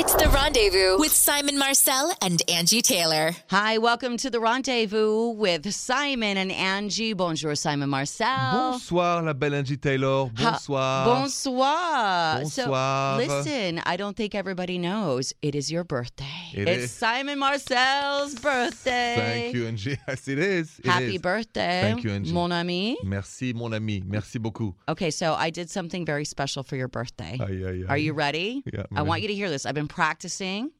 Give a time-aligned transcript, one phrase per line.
[0.00, 3.32] It's the rendezvous with Simon Marcel and Angie Taylor.
[3.50, 7.14] Hi, welcome to the rendezvous with Simon and Angie.
[7.14, 8.52] Bonjour, Simon Marcel.
[8.52, 10.30] Bonsoir, la belle Angie Taylor.
[10.36, 11.04] Ha- Bonsoir.
[11.04, 12.38] Bonsoir.
[12.42, 13.20] Bonsoir.
[13.20, 16.24] So, listen, I don't think everybody knows it is your birthday.
[16.54, 16.90] It it's is.
[16.92, 19.14] Simon Marcel's birthday.
[19.16, 19.98] Thank you, Angie.
[20.06, 20.78] Yes, it is.
[20.78, 21.20] It Happy is.
[21.22, 21.80] birthday.
[21.82, 22.32] Thank you, Angie.
[22.32, 22.96] Mon ami.
[23.02, 24.04] Merci, mon ami.
[24.06, 24.74] Merci beaucoup.
[24.88, 27.36] Okay, so I did something very special for your birthday.
[27.40, 27.84] Aye, aye, aye.
[27.88, 28.62] Are you ready?
[28.72, 29.66] Yeah, I'm I want you to hear this.
[29.66, 30.70] I've been practicing.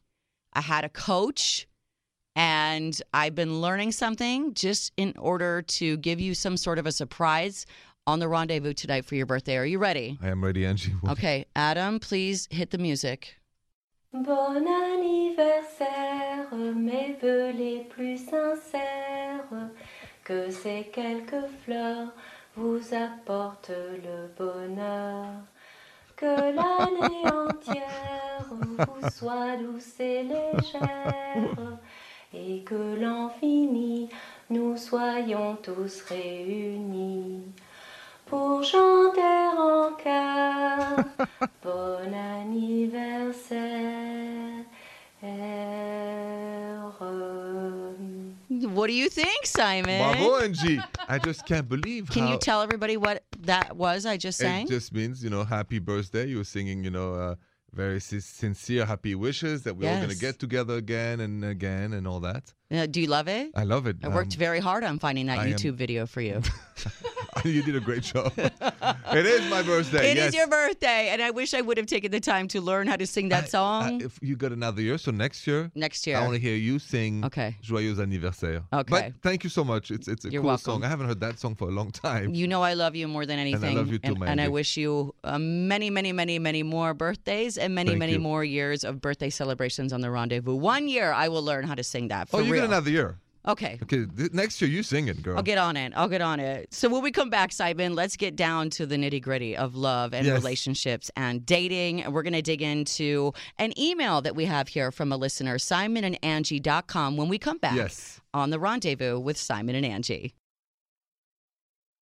[0.52, 1.66] I had a coach
[2.36, 6.93] and I've been learning something just in order to give you some sort of a
[6.93, 7.66] surprise
[8.07, 9.57] on the rendezvous tonight for your birthday.
[9.57, 10.18] Are you ready?
[10.22, 10.93] I am ready, Angie.
[11.00, 13.36] What- Okay, Adam, please hit the music.
[14.13, 19.44] Bon anniversaire, mes voeux les plus sincères,
[20.25, 22.13] que ces quelques fleurs
[22.57, 25.43] vous apportent le bonheur,
[26.18, 31.79] que l'année entière vous soit douce et légère,
[32.34, 34.08] et que l'infini
[34.50, 37.42] nous soyons tous réunis.
[38.27, 41.05] Pour chanter en chœur,
[41.62, 44.38] bon anniversaire.
[48.78, 49.98] What do you think, Simon?
[49.98, 50.80] Bravo, Angie.
[51.08, 54.66] I just can't believe Can you tell everybody what that was I just sang?
[54.66, 56.26] it just means, you know, happy birthday.
[56.28, 57.34] You were singing, you know, uh,
[57.72, 62.06] very sincere happy wishes that we're all going to get together again and again and
[62.06, 62.54] all that.
[62.70, 63.50] Uh, do you love it?
[63.56, 63.97] I love it.
[64.02, 66.42] I worked Um, very hard on finding that I am- YouTube video for you.
[67.44, 68.30] you did a great job.
[68.36, 70.11] it is my birthday.
[70.11, 70.34] It is yes.
[70.34, 73.06] your birthday, and I wish I would have taken the time to learn how to
[73.06, 76.19] sing that I- song I- if you got another year, so next year, next year.
[76.19, 77.56] I want to hear you sing Okay.
[77.62, 78.62] Joyeux anniversaire.
[78.70, 78.91] Okay.
[78.91, 79.91] But thank you so much.
[79.91, 80.64] It's it's a You're cool welcome.
[80.72, 80.84] song.
[80.84, 82.34] I haven't heard that song for a long time.
[82.34, 83.70] You know I love you more than anything.
[83.70, 86.62] And I love you too, and, and I wish you uh, many, many, many, many
[86.62, 88.19] more birthdays and many, Thank many you.
[88.30, 90.55] more years of birthday celebrations on the rendezvous.
[90.55, 92.28] One year I will learn how to sing that.
[92.28, 92.58] For oh, real.
[92.61, 93.19] Get another year.
[93.47, 93.78] Okay.
[93.83, 95.37] Okay, th- next year you sing it, girl.
[95.39, 95.92] I'll get on it.
[95.97, 96.74] I'll get on it.
[96.74, 100.13] So when we come back, Simon, let's get down to the nitty gritty of love
[100.13, 100.35] and Yes.
[100.36, 102.02] relationships and dating.
[102.02, 105.58] And we're going to dig into an email that we have here from a listener,
[105.58, 108.20] Simon simonandangie.com, when we come back Yes.
[108.35, 110.35] on the rendezvous with Simon and Angie.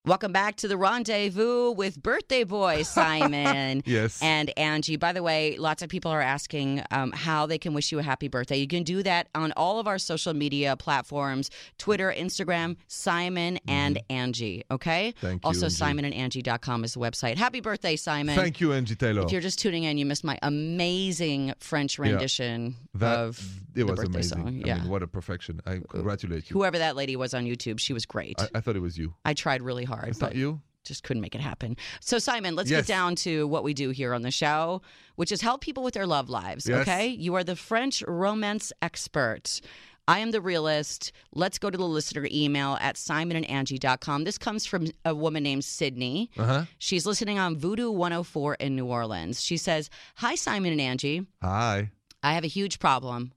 [0.07, 3.83] Welcome back to the rendezvous with birthday boy Simon.
[3.85, 4.23] Yes.
[4.23, 7.91] And Angie, by the way, lots of people are asking um, how they can wish
[7.91, 8.57] you a happy birthday.
[8.57, 13.99] You can do that on all of our social media platforms Twitter, Instagram, Simon and
[14.09, 14.63] Angie.
[14.71, 15.13] Okay?
[15.17, 15.27] Mm-hmm.
[15.27, 16.13] Thank you, Also, Angie.
[16.13, 17.37] simonandangie.com is the website.
[17.37, 18.37] Happy birthday, Simon.
[18.37, 19.23] Thank you, Angie Taylor.
[19.25, 23.39] If you're just tuning in, you missed my amazing French rendition that of
[23.75, 24.39] it the was birthday amazing.
[24.39, 24.63] song.
[24.65, 24.79] I Yeah.
[24.79, 25.61] mean, what a perfection.
[25.67, 26.55] I congratulate you.
[26.55, 28.41] Whoever that lady was on YouTube, she was great.
[28.41, 29.15] I, I thought it was you.
[29.25, 30.61] I tried really hard, It's but not you?
[30.85, 31.77] just couldn't make it happen.
[32.01, 32.83] So, Simon, let's Yes.
[32.87, 34.83] get down to what we do here on the show,
[35.17, 36.69] which is help people with their love lives.
[36.69, 36.83] Yes.
[36.83, 37.09] Okay.
[37.09, 39.61] You are the French romance expert.
[40.07, 41.11] I am the realist.
[41.35, 44.23] Let's go to the listener email at simonandangie.com.
[44.23, 46.31] This comes from a woman named Sydney.
[46.39, 46.65] Uh huh.
[46.79, 49.43] She's listening on Voodoo 104 in New Orleans.
[49.43, 51.27] She says, Hi, Simon and Angie.
[51.43, 51.91] Hi.
[52.23, 53.33] I have a huge problem.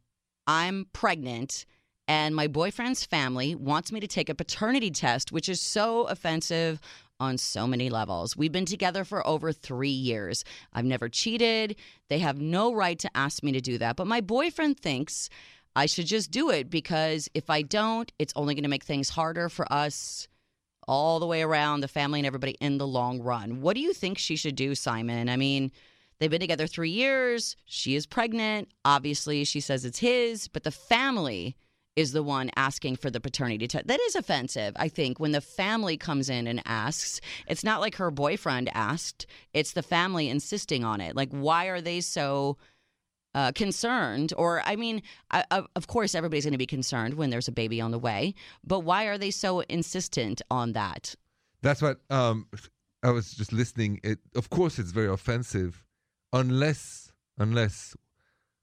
[0.46, 1.66] I'm pregnant,
[2.10, 6.82] and my boyfriend's family wants me to take a paternity test, which is so offensive
[7.20, 8.36] on so many levels.
[8.36, 10.44] We've been together for over three years.
[10.74, 11.76] I've never cheated.
[12.08, 13.96] They have no right to ask me to do that.
[13.96, 15.30] But my boyfriend thinks
[15.76, 19.10] I should just do it because if I don't, it's only going to make things
[19.10, 20.28] harder for us
[20.88, 23.62] all the way around, the family and everybody in the long run.
[23.62, 25.30] What do you think she should do, Simon?
[25.30, 25.72] I mean,
[26.20, 27.56] They've been together three years.
[27.64, 28.68] She is pregnant.
[28.84, 31.56] Obviously, she says it's his, but the family
[31.96, 33.88] is the one asking for the paternity test.
[33.88, 37.20] That is offensive, I think, when the family comes in and asks.
[37.48, 41.16] It's not like her boyfriend asked, it's the family insisting on it.
[41.16, 42.58] Like, why are they so
[43.36, 44.34] uh, concerned?
[44.38, 45.02] Or, I mean,
[45.32, 48.00] I, of of course, everybody's going to be concerned when there's a baby on the
[48.00, 48.34] way,
[48.64, 51.16] but why are they so insistent on that?
[51.62, 52.48] That's what um
[53.04, 54.00] I was just listening.
[54.04, 55.84] It of course it's very offensive
[56.34, 57.96] unless unless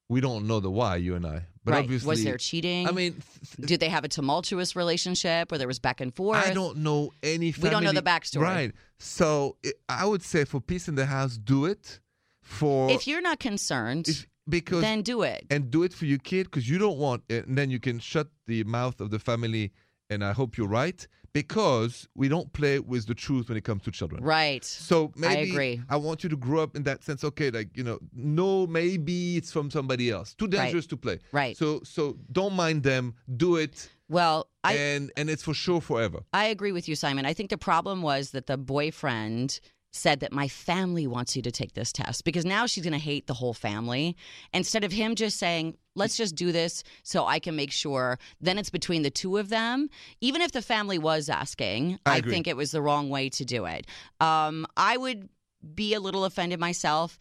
[0.08, 1.46] we don't know the why, you and I.
[1.64, 1.82] But right.
[1.84, 2.86] obviously Was there cheating?
[2.88, 3.14] I mean
[3.56, 6.38] th- Did they have a tumultuous relationship where there was back and forth?
[6.38, 7.68] I don't know any family.
[7.68, 8.42] We don't know the backstory.
[8.42, 8.72] Right.
[8.98, 11.98] So it, I would say for peace in the house, do it
[12.40, 15.44] for If you're not concerned, if- because then do it.
[15.50, 17.98] and do it for your kid because you don't want it, and then you can
[17.98, 19.72] shut the mouth of the family.
[20.10, 23.82] And I hope you're right because we don't play with the truth when it comes
[23.82, 24.22] to children.
[24.24, 24.64] Right.
[24.64, 25.82] So maybe I, agree.
[25.90, 27.24] I want you to grow up in that sense.
[27.24, 30.34] Okay, like you know, no, maybe it's from somebody else.
[30.34, 31.18] Too dangerous to play.
[31.32, 31.56] Right.
[31.56, 33.14] So so don't mind them.
[33.36, 36.20] Do it, Well, I and and it's for sure forever.
[36.32, 37.26] I agree with you, Simon.
[37.26, 39.60] I think the problem was that the boyfriend
[39.96, 42.98] said that my family wants you to take this test because now she's going to
[42.98, 44.16] hate the whole family.
[44.52, 48.58] Instead of him just saying let's just do this so i can make sure then
[48.58, 49.88] it's between the two of them.
[50.20, 53.44] Even if the family was asking I i, think it was the wrong way to
[53.44, 53.86] do it.
[54.20, 55.28] Um, i would
[55.74, 57.18] be a little offended myself.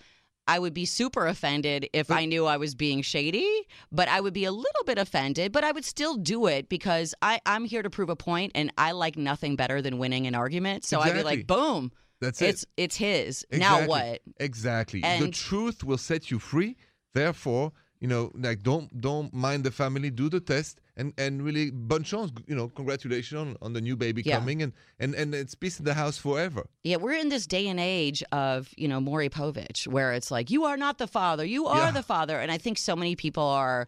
[0.47, 3.49] I would be super offended if I knew I was being shady,
[3.91, 7.15] but I would be a little bit offended, but I would still do it because
[7.21, 10.35] I, I'm here to prove a point and I like nothing better than winning an
[10.35, 10.85] argument.
[10.85, 12.49] So I'd be like, boom, That's it.
[12.49, 13.45] it's it's his.
[13.51, 14.21] Now what?
[14.39, 15.03] Exactly.
[15.03, 16.77] And the truth will set you free.
[17.13, 20.09] Therefore, you know, like don't don't mind the family.
[20.11, 22.31] Do the test and and really bonne chance.
[22.47, 24.37] You know, congratulations on, on the new baby Yeah.
[24.39, 26.67] coming and and and it's peace in the house forever.
[26.83, 30.49] Yeah, we're in this day and age of, you know, Maury Povich, where it's like,
[30.51, 31.91] you are not the father, you are Yeah.
[31.91, 32.39] the father.
[32.39, 33.87] And I think so many people are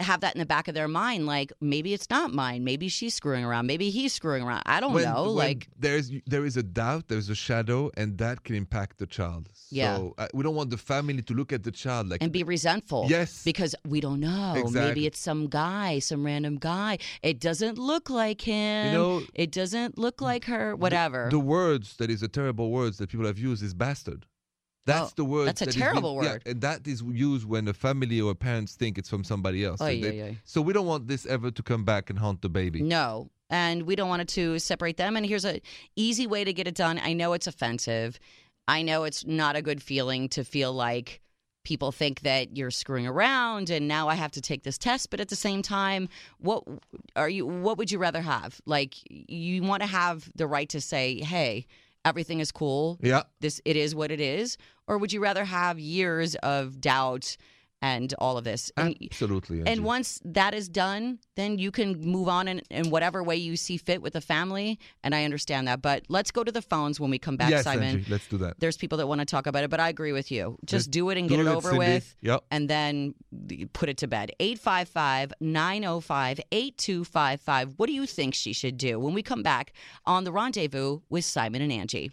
[0.00, 3.14] have that in the back of their mind, like maybe it's not mine, maybe she's
[3.14, 4.62] screwing around, maybe he's screwing around.
[4.66, 5.24] I don't when, know.
[5.26, 9.06] when like there's there is a doubt, there's a shadow, and that can impact the
[9.06, 9.50] child.
[9.70, 9.96] Yeah.
[9.96, 12.42] So uh, we don't want the family to look at the child like and be
[12.42, 13.06] resentful.
[13.08, 13.44] Yes.
[13.44, 14.64] Because we don't know.
[14.70, 16.98] Maybe it's some guy, some random guy.
[17.22, 18.86] It doesn't look like him.
[18.86, 21.28] you know, it doesn't look like her, whatever.
[21.30, 24.26] The words that is a terrible words that people have used is bastard.
[24.86, 25.46] That's Oh, the word.
[25.48, 26.42] that's a that terrible yeah, word.
[26.46, 29.80] and that is used when a family or parents think it's from somebody else.
[29.80, 30.38] Oy, they- oy.
[30.44, 32.82] So we don't want this ever to come back and haunt the baby.
[32.82, 33.30] No.
[33.50, 35.16] And we don't want it to separate them.
[35.16, 35.60] And here's a
[35.96, 36.98] easy way to get it done.
[37.02, 38.18] I know it's offensive.
[38.66, 41.20] I know it's not a good feeling to feel like
[41.64, 45.08] people think that you're screwing around and now I have to take this test.
[45.10, 46.08] But at the same time,
[46.38, 46.62] what
[47.16, 48.60] are you what would you rather have?
[48.66, 51.66] Like you want to have the right to say, hey,
[52.04, 52.98] everything is cool.
[53.02, 53.22] Yeah.
[53.40, 54.56] This it is what it is.
[54.86, 57.36] Or would you rather have years of doubt
[57.84, 58.72] and all of this?
[58.78, 59.62] And Absolutely.
[59.66, 63.56] and once that is done, then you can move on in, in whatever way you
[63.56, 64.78] see fit with the family.
[65.02, 65.82] And I understand that.
[65.82, 67.96] But let's go to the phones when we come back, yes, Simon.
[67.96, 68.58] Angie, let's do that.
[68.58, 70.56] There's people that want to talk about it, but I agree with you.
[70.64, 71.78] Just Let's do it and do get it it, over Cindy.
[71.78, 72.16] with.
[72.22, 72.44] Yep.
[72.50, 73.14] And then
[73.74, 74.32] put it to bed.
[74.40, 77.74] 855 905 8255.
[77.76, 79.72] What do you think she should do when we come back
[80.06, 82.12] on the rendezvous with Simon and Angie?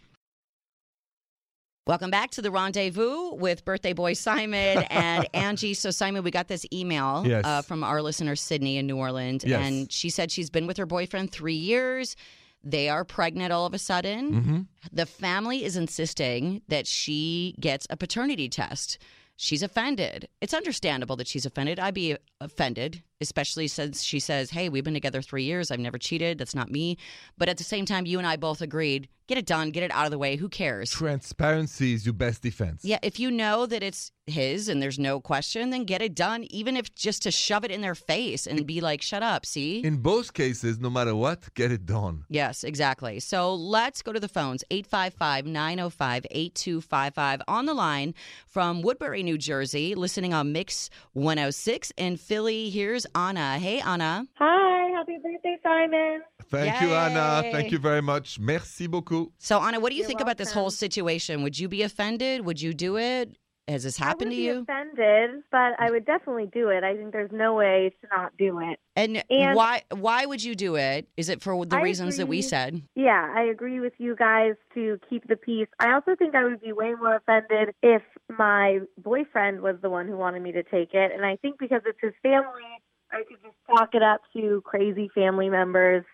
[1.88, 5.74] Welcome back to the rendezvous with birthday boy Simon and Angie.
[5.74, 7.44] So, Simon, we got this email Yes.
[7.44, 9.66] uh, from our listener Sydney in New Orleans, Yes.
[9.66, 12.16] and she said she's been with her boyfriend three years.
[12.64, 14.34] They are pregnant all of a sudden.
[14.34, 14.60] hmm
[14.94, 19.00] The family is insisting that she gets a paternity test.
[19.36, 20.28] She's offended.
[20.40, 21.80] It's understandable that she's offended.
[21.80, 25.72] I'd be offended, especially since she says, Hey, we've been together three years.
[25.72, 26.38] I've never cheated.
[26.38, 26.98] That's not me.
[27.38, 29.92] But at the same time, you and I both agreed get it done, get it
[29.92, 30.36] out of the way.
[30.36, 30.92] Who cares?
[30.92, 32.84] Transparency is your best defense.
[32.84, 36.46] Yeah, if you know that it's his and there's no question, then get it done,
[36.50, 39.80] even if just to shove it in their face and be like, shut up, see?
[39.86, 42.26] In both cases, no matter what, get it done.
[42.28, 43.22] Yes, exactly.
[43.22, 48.14] So let's go to the phones 855 905 8255 on the line
[48.48, 52.70] from Woodbury, New Jersey, listening on Mix 106 in Philly.
[52.70, 53.58] Here's Anna.
[53.60, 54.26] Hey, Anna.
[54.36, 56.22] Hi, happy birthday, Simon.
[56.50, 57.44] Thank you, Anna.
[57.52, 58.40] Thank you very much.
[58.40, 59.32] Merci beaucoup.
[59.38, 61.44] So, Anna, what do you You're think about this whole situation?
[61.44, 62.46] Would you be offended?
[62.46, 63.38] Would you do it?
[63.68, 64.62] Has this happened I to would you?
[64.64, 66.84] offended, but I would definitely do it.
[66.84, 68.80] I think there's no way to not do it.
[68.98, 71.08] And, And- why why would you do it?
[71.16, 72.50] Is it for the I reasons that we agree.
[72.50, 72.82] said?
[72.96, 75.68] Yeah, I agree with you guys to keep the peace.
[75.80, 78.02] I also think I would be way more offended if
[78.38, 81.12] my boyfriend was the one who wanted me to take it.
[81.14, 82.64] And I think because it's his family,
[83.12, 86.06] I could just talk it up to crazy family members.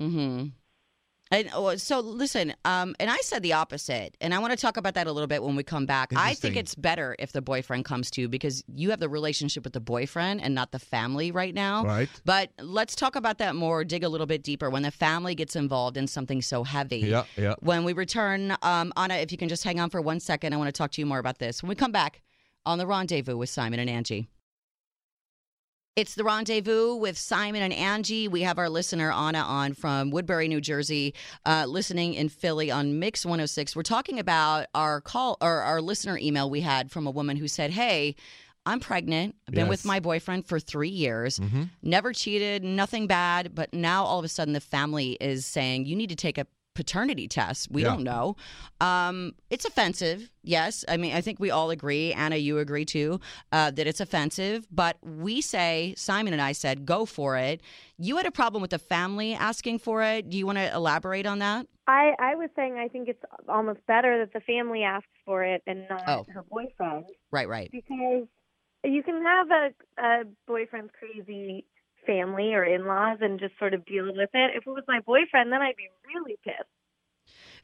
[0.00, 0.48] Mm-hmm.
[1.32, 4.76] And oh, so listen, um, and I said the opposite, and I want to talk
[4.76, 6.12] about that a little bit when we come back.
[6.14, 9.64] I think it's better if the boyfriend comes to you because you have the relationship
[9.64, 11.84] with the boyfriend and not the family right now.
[11.84, 12.08] Right?
[12.24, 15.56] But let's talk about that more, dig a little bit deeper when the family gets
[15.56, 17.00] involved in something so heavy.
[17.00, 17.54] Yeah, yeah.
[17.58, 20.56] When we return, um, Anna, if you can just hang on for one second, I
[20.58, 21.60] want to talk to you more about this.
[21.60, 22.22] When we come back
[22.64, 24.28] on the rendezvous with Simon and Angie.
[25.96, 28.28] It's the rendezvous with Simon and Angie.
[28.28, 31.14] We have our listener Anna on from Woodbury, New Jersey,
[31.46, 33.74] uh, listening in Philly on Mix 106.
[33.74, 37.48] We're talking about our call or our listener email we had from a woman who
[37.48, 38.14] said, "Hey,
[38.66, 39.36] I'm pregnant.
[39.48, 41.38] I've been with my boyfriend for three years.
[41.38, 43.54] hmm Never cheated, nothing bad.
[43.54, 46.46] But now all of a sudden the family is saying you need to take a
[46.76, 47.70] paternity test.
[47.72, 47.88] We Yeah.
[47.88, 48.36] don't know.
[48.80, 50.30] Um, it's offensive.
[50.44, 50.84] Yes.
[50.88, 52.12] I mean, I think we all agree.
[52.12, 53.18] Anna, you agree too,
[53.50, 54.68] uh, that it's offensive.
[54.70, 57.60] But we say, Simon and I said, go for it.
[57.98, 60.30] You had a problem with the family asking for it.
[60.30, 61.66] Do you want to elaborate on that?
[61.88, 65.62] I, I was saying I think it's almost better that the family asks for it
[65.66, 66.26] and not Oh.
[66.34, 67.06] her boyfriend.
[67.32, 67.70] Right, right.
[67.72, 68.26] because
[68.84, 71.64] you can have a, a boyfriend's crazy
[72.06, 74.50] family or in-laws and just sort of deal with it.
[74.56, 76.68] If it was my boyfriend, then I'd be really pissed.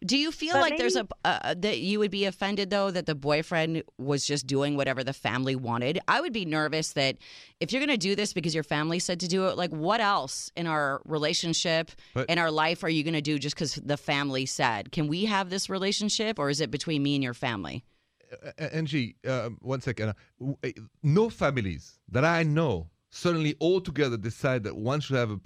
[0.04, 3.06] Do you feel But like there's a uh, that you would be offended though that
[3.06, 6.00] the boyfriend was just doing whatever the family wanted?
[6.08, 7.18] I would be nervous that
[7.60, 10.00] if you're going to do this because your family said to do it, like what
[10.00, 13.76] else in our relationship But- in our life are you going to do just because
[13.76, 14.90] the family said?
[14.90, 17.84] Can we have this relationship, or is it between me and your family?
[18.32, 20.08] Uh, Angie, um, one second.
[20.08, 20.68] Uh, w- uh,
[21.04, 25.38] No families that I know suddenly all together decide that one should have a,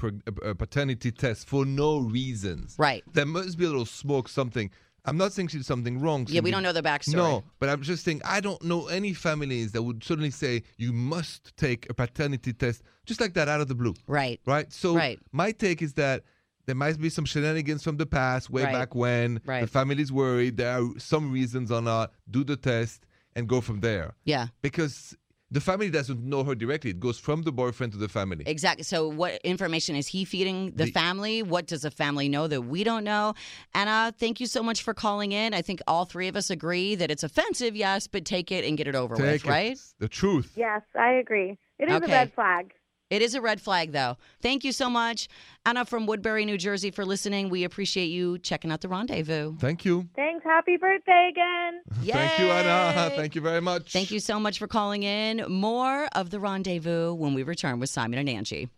[0.45, 2.77] a- a paternity test for no reasons.
[2.79, 3.03] Right.
[3.13, 4.71] There must be a little smoke, something.
[5.05, 6.27] I'm not saying she did something wrong.
[6.29, 7.15] Yeah, we don't know the backstory.
[7.17, 10.93] No, but I'm just saying I don't know any families that would suddenly say you
[10.93, 13.95] must take a paternity test just like that out of the blue.
[14.09, 14.41] Right.
[14.47, 14.73] Right?
[14.73, 15.19] So Right.
[15.33, 16.23] my take is that
[16.67, 18.73] there might be some shenanigans from the past, way Right.
[18.73, 19.41] back when.
[19.45, 19.61] Right.
[19.61, 20.57] The family's worried.
[20.57, 22.13] There are some reasons or not.
[22.29, 23.07] Do the test
[23.37, 24.15] and go from there.
[24.25, 24.49] Yeah.
[24.63, 25.17] Because
[25.57, 26.91] the family doesn't know her directly.
[26.91, 28.45] It goes from the boyfriend to the family.
[28.47, 28.85] Exactly.
[28.85, 31.43] So, what information is he feeding the, The- family?
[31.43, 33.33] What does the family know that we don't know?
[33.75, 35.55] Anna, thank you so much for calling in.
[35.55, 38.77] I think all three of us agree that it's offensive, yes, but take it and
[38.77, 39.49] get it over Take with, it.
[39.49, 39.79] right?
[39.99, 40.53] The truth.
[40.57, 41.57] Yes, I agree.
[41.79, 42.13] It is Okay.
[42.13, 42.73] a red flag.
[43.09, 44.17] It is a red flag, though.
[44.41, 45.29] Thank you so much,
[45.65, 47.51] Anna from Woodbury, New Jersey, for listening.
[47.51, 49.57] We appreciate you checking out the rendezvous.
[49.59, 50.09] Thank you.
[50.17, 50.45] Thanks.
[50.45, 51.83] Happy birthday again.
[52.05, 53.11] Thank you, Anna.
[53.15, 53.93] Thank you very much.
[53.93, 55.45] Thank you so much for calling in.
[55.49, 58.69] More of the rendezvous when we return with Simon and Angie.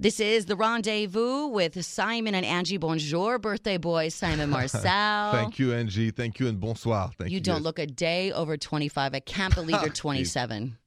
[0.00, 2.76] This is the rendezvous with Simon and Angie.
[2.76, 5.32] Bonjour, birthday boy Simon Marcel.
[5.32, 6.12] Thank you, Angie.
[6.12, 7.10] Thank you, and bonsoir.
[7.18, 7.38] Thank you.
[7.38, 7.64] You don't yes.
[7.64, 9.14] look a day over 25.
[9.14, 10.78] I can't believe you're 27.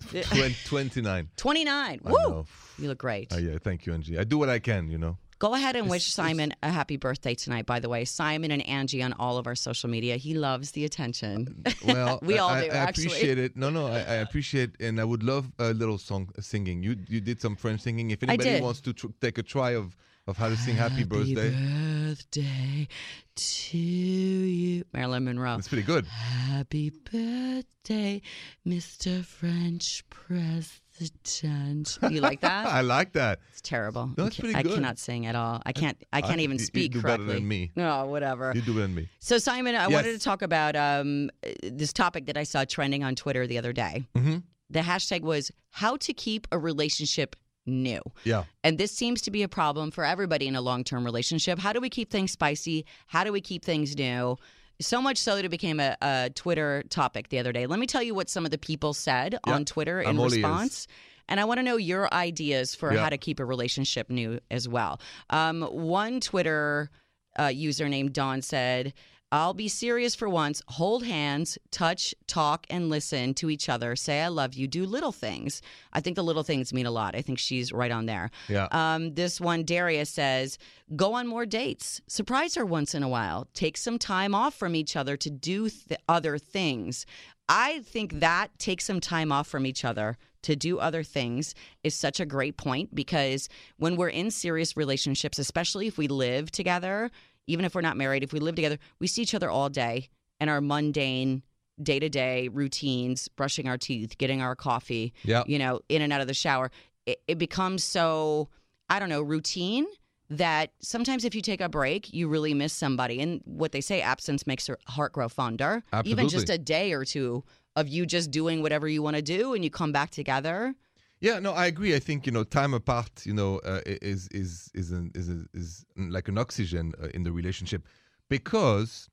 [0.00, 1.28] Twen- 29.
[1.36, 2.00] 29.
[2.04, 2.16] I Woo!
[2.18, 2.46] know.
[2.78, 3.32] You look great.
[3.32, 3.58] Oh, yeah.
[3.62, 4.18] Thank you, Angie.
[4.18, 5.16] I do what I can, you know.
[5.38, 8.06] Go ahead and wish Simon a happy birthday tonight, by the way.
[8.06, 10.16] Simon and Angie on all of our social media.
[10.16, 11.62] He loves the attention.
[11.84, 13.06] Well, We I- all I, do, I actually.
[13.08, 13.54] appreciate it.
[13.56, 16.82] No, no, I, I appreciate, and I would love a little song uh, singing.
[16.82, 18.12] You you did some French singing.
[18.12, 18.62] If anybody did.
[18.62, 19.94] wants to tr- take a try of
[20.26, 22.88] of how to sing Happy Birthday, birthday
[23.36, 24.84] to you.
[24.92, 25.56] Marilyn Monroe.
[25.56, 26.04] it's pretty good.
[26.06, 28.20] Happy birthday,
[28.66, 29.24] Mr.
[29.24, 31.98] French President.
[32.10, 32.66] You like that?
[32.72, 33.38] I like that.
[33.52, 34.10] It's terrible.
[34.16, 34.72] No, it's pretty I good.
[34.72, 35.62] I cannot sing at all.
[35.64, 35.96] I can't.
[36.12, 37.34] I can't even you- you speak do better correctly.
[37.34, 37.70] than me.
[37.76, 38.52] No, whatever.
[38.54, 39.08] You do better than me.
[39.20, 39.92] So Simon, I Yes.
[39.92, 41.30] wanted to talk about um,
[41.62, 44.06] this topic that I saw trending on Twitter the other day.
[44.16, 44.42] Mhm.
[44.70, 47.36] The hashtag was "How to keep a relationship
[47.66, 48.44] new." Yeah.
[48.64, 51.58] And this seems to be a problem for everybody in a long term relationship.
[51.58, 52.86] How do we keep things spicy?
[53.06, 54.36] How do we keep things new?
[54.80, 57.66] So much so that it became a, a Twitter topic the other day.
[57.66, 60.20] Let me tell you what some of the people said Yeah, on Twitter in I'm
[60.20, 60.86] response.
[61.28, 63.00] And I want to know your ideas for Yeah.
[63.02, 65.00] how to keep a relationship new as well.
[65.30, 66.90] Um, one Twitter
[67.38, 68.92] uh, user named Don said,
[69.32, 70.62] I'll be serious for once.
[70.68, 73.96] Hold hands, touch, talk, and listen to each other.
[73.96, 74.68] Say, I love you.
[74.68, 75.62] Do little things.
[75.92, 77.16] I think the little things mean a lot.
[77.16, 78.30] I think she's right on there.
[78.48, 78.68] Yeah.
[78.70, 80.58] Um, this one, Darius says,
[80.94, 82.00] go on more dates.
[82.06, 83.48] Surprise her once in a while.
[83.52, 87.04] Take some time off from each other to do th- other things.
[87.48, 91.94] I think that take some time off from each other to do other things is
[91.94, 97.10] such a great point because when we're in serious relationships, especially if we live together,
[97.46, 100.08] even if we're not married, if we live together, we see each other all day
[100.40, 101.42] and our mundane
[101.82, 105.44] day to day routines, brushing our teeth, getting our coffee, Yeah.
[105.46, 106.70] you know, in and out of the shower.
[107.04, 108.48] It, it becomes so,
[108.88, 109.86] I don't know, routine
[110.28, 113.20] that sometimes if you take a break, you really miss somebody.
[113.20, 115.84] And what they say, absence makes your heart grow fonder.
[115.92, 116.10] Absolutely.
[116.24, 117.44] Even just a day or two
[117.76, 120.74] of you just doing whatever you want to do and you come back together.
[121.20, 121.94] Yeah, no, I agree.
[121.94, 125.44] I think you know, time apart, you know, uh, is is is an, is a,
[125.54, 127.82] is like an oxygen uh, in the relationship,
[128.28, 129.08] because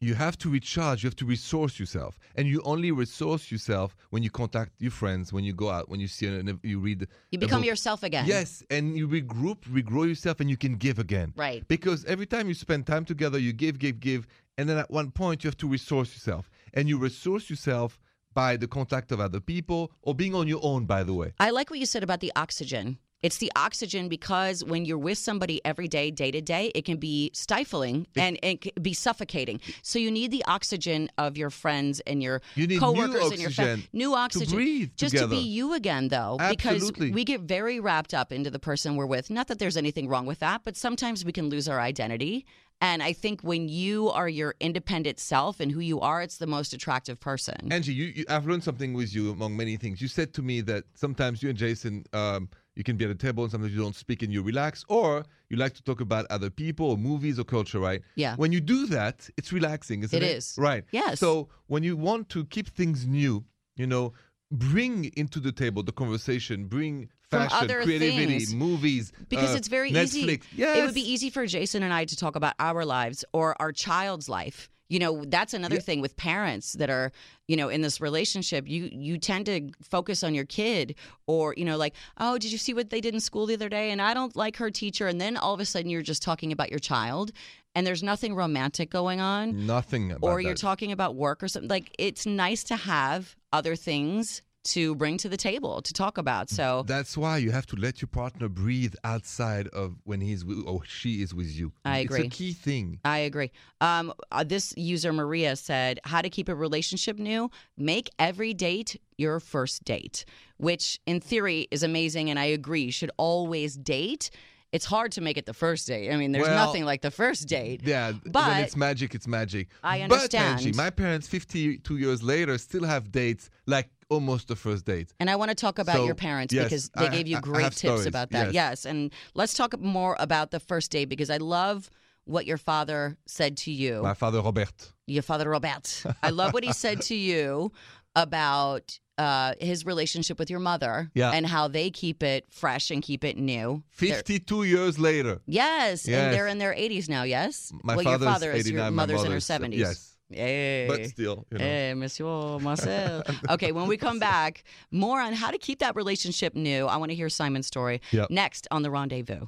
[0.00, 1.02] you have to recharge.
[1.02, 5.32] You have to resource yourself, and you only resource yourself when you contact your friends,
[5.32, 7.08] when you go out, when you see, an, you read.
[7.32, 7.66] You become book.
[7.66, 8.24] yourself again.
[8.26, 11.34] Yes, and you regroup, regrow yourself, and you can give again.
[11.36, 11.66] Right.
[11.66, 15.10] Because every time you spend time together, you give, give, give, and then at one
[15.10, 17.98] point you have to resource yourself, and you resource yourself
[18.38, 20.86] by the contact of other people or being on your own.
[20.86, 21.32] By the way.
[21.40, 22.98] I like what you said about the oxygen.
[23.20, 26.98] It's the oxygen because when you're with somebody every day, day to day, it can
[26.98, 29.60] be stifling and it can be suffocating.
[29.82, 33.50] So you need the oxygen of your friends and your You need coworkers and your
[33.50, 33.88] family.
[33.92, 34.50] New oxygen.
[34.50, 37.06] To breathe Just to be you again, though, Absolutely.
[37.08, 39.30] because we get very wrapped up into the person we're with.
[39.30, 42.46] Not that there's anything wrong with that, but sometimes we can lose our identity.
[42.80, 46.46] And I think when you are your independent self and who you are, it's the
[46.46, 47.56] most attractive person.
[47.72, 50.00] Angie, you, you, I've learned something with you among many things.
[50.00, 53.16] You said to me that sometimes you and Jason, um, you can be at a
[53.16, 56.26] table and sometimes you don't speak and you relax, or you like to talk about
[56.30, 58.00] other people or movies or culture, right?
[58.14, 58.36] Yeah.
[58.36, 60.36] When you do that, it's relaxing, isn't It it?
[60.36, 60.54] is.
[60.56, 60.84] Right.
[60.92, 61.18] Yes.
[61.18, 63.44] So when you want to keep things new,
[63.74, 64.12] you know,
[64.50, 68.54] bring into the table the conversation, bring fashion, creativity, things.
[68.54, 69.12] movies.
[69.28, 70.14] because uh, it's very Netflix.
[70.16, 70.40] easy.
[70.56, 70.78] Yes.
[70.78, 73.72] It would be easy for Jason and I to talk about our lives or our
[73.72, 74.70] child's life.
[74.90, 75.80] You know, that's another Yeah.
[75.82, 77.12] thing with parents that are,
[77.46, 78.66] you know, in this relationship.
[78.66, 80.94] You you tend to focus on your kid,
[81.26, 83.68] or you know, like, oh, did you see what they did in school the other
[83.68, 83.90] day?
[83.90, 85.06] And I don't like her teacher.
[85.06, 87.32] And then all of a sudden, you're just talking about your child,
[87.78, 89.64] and there's nothing romantic going on.
[89.66, 90.60] Nothing about or you're that.
[90.60, 95.28] talking about work or something like it's nice to have other things to bring to
[95.28, 98.94] the table to talk about so That's why you have to let your partner breathe
[99.04, 101.72] outside of when he's with, or she is with you.
[101.84, 102.26] I It's agree.
[102.26, 102.98] a key thing.
[103.04, 103.50] I agree.
[103.80, 107.50] Um, uh, this user Maria said, "How to keep a relationship new?
[107.76, 110.24] Make every date your first date,"
[110.56, 112.82] which in theory is amazing, and I agree.
[112.82, 114.30] You should always date.
[114.70, 116.12] It's hard to make it the first date.
[116.12, 117.80] I mean, there's Well, nothing like the first date.
[117.84, 119.68] Yeah, But- when it's magic, it's magic.
[119.82, 120.58] I But understand.
[120.60, 125.12] Angie, my parents, 52 years later, still have dates like almost the first date.
[125.20, 127.40] And I want to talk about So, your parents yes, because they I- gave you
[127.40, 128.46] great tips stories, about that.
[128.52, 128.54] yes.
[128.54, 128.84] Yes.
[128.86, 131.88] And let's talk more about the first date because I love
[132.24, 134.02] what your father said to you.
[134.02, 134.92] My father, Robert.
[135.06, 136.04] your father Robert.
[136.22, 137.72] I love what he said to you
[138.14, 141.30] about uh, his relationship with your mother Yeah.
[141.32, 143.82] and how they keep it fresh and keep it new.
[143.98, 145.40] They're- 52 years later.
[145.46, 147.72] yes, and they're in their 80s now, yes?
[147.82, 149.76] My well, father's your father is 89, your my mother's in her mother's, uh, 70s.
[149.78, 150.14] yes.
[150.30, 150.86] Hey.
[150.88, 151.64] But still, you know.
[151.64, 153.22] Hey, Monsieur Marcel.
[153.50, 156.84] okay, when we come back, more on how to keep that relationship new.
[156.86, 158.28] I want to hear Simon's story Yep.
[158.30, 159.46] next on The Rendezvous.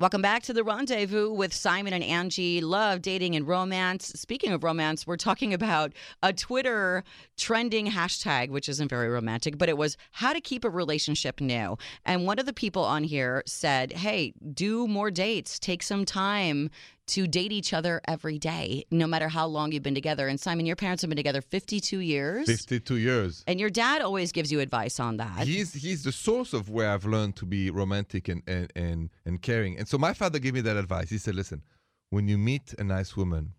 [0.00, 2.62] Welcome back to The Rendezvous with Simon and Angie.
[2.62, 4.06] Love, dating, and romance.
[4.18, 5.92] Speaking of romance, we're talking about
[6.22, 7.04] a Twitter
[7.36, 11.76] trending hashtag, which isn't very romantic, but it was how to keep a relationship new.
[12.06, 16.70] And one of the people on here said, hey, do more dates, take some time
[17.10, 20.28] to date each other every day, no matter how long you've been together.
[20.28, 22.46] And Simon, your parents have been together 52 years.
[22.46, 23.44] 52 years.
[23.46, 25.46] And your dad always gives you advice on that.
[25.46, 29.42] He's he's the source of where I've learned to be romantic and, and, and, and
[29.42, 29.78] caring.
[29.78, 31.10] And so my father gave me that advice.
[31.10, 31.62] He said, listen,
[32.10, 33.54] when you meet a nice woman,